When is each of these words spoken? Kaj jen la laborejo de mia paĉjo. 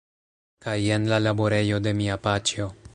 Kaj 0.65 0.73
jen 0.85 1.05
la 1.13 1.21
laborejo 1.27 1.81
de 1.89 1.95
mia 2.03 2.19
paĉjo. 2.27 2.73